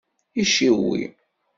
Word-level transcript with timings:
Iciwi. 0.41 1.01